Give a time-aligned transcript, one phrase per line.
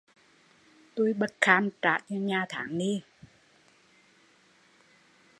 [0.95, 3.01] Tui bất kham trả tiền nhà tháng ni